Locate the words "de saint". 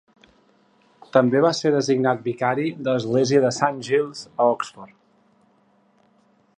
3.45-3.79